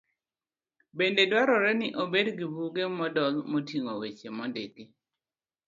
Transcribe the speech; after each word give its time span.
Bende 0.97 1.23
dwarore 1.29 1.71
ni 1.79 1.87
obed 2.03 2.27
gi 2.37 2.47
buge 2.53 2.83
modol 2.97 3.33
moting'o 3.51 3.93
weche 4.01 4.29
mondiki. 4.37 4.83